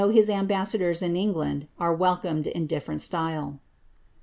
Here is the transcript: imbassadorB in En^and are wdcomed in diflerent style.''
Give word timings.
imbassadorB 0.01 1.03
in 1.03 1.13
En^and 1.13 1.67
are 1.79 1.95
wdcomed 1.95 2.47
in 2.47 2.67
diflerent 2.67 3.01
style.'' 3.01 3.59